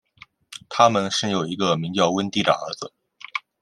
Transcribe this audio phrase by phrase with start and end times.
[0.67, 2.91] 他们生有一个名叫温蒂的儿子。